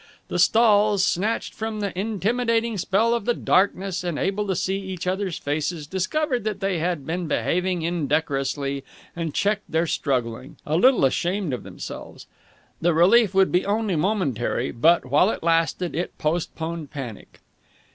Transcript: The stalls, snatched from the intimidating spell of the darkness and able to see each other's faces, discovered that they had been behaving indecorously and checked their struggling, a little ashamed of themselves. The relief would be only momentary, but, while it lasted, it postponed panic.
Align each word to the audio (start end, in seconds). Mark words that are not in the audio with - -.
The 0.29 0.39
stalls, 0.39 1.05
snatched 1.05 1.53
from 1.53 1.79
the 1.79 1.95
intimidating 1.95 2.75
spell 2.79 3.13
of 3.13 3.25
the 3.25 3.35
darkness 3.35 4.03
and 4.03 4.17
able 4.17 4.47
to 4.47 4.55
see 4.55 4.79
each 4.79 5.05
other's 5.05 5.37
faces, 5.37 5.85
discovered 5.85 6.43
that 6.43 6.59
they 6.59 6.79
had 6.79 7.05
been 7.05 7.27
behaving 7.27 7.83
indecorously 7.83 8.83
and 9.15 9.31
checked 9.31 9.69
their 9.69 9.85
struggling, 9.85 10.57
a 10.65 10.75
little 10.75 11.05
ashamed 11.05 11.53
of 11.53 11.61
themselves. 11.61 12.25
The 12.81 12.95
relief 12.95 13.35
would 13.35 13.51
be 13.51 13.63
only 13.63 13.95
momentary, 13.95 14.71
but, 14.71 15.05
while 15.05 15.29
it 15.29 15.43
lasted, 15.43 15.93
it 15.95 16.17
postponed 16.17 16.89
panic. 16.89 17.39